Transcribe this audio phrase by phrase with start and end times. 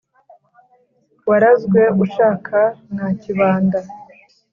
[1.29, 2.59] Warazwe ushaka
[2.91, 3.79] mwa Kibanda.